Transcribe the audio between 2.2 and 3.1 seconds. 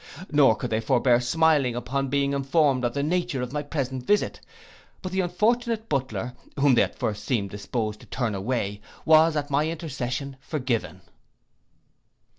informed of the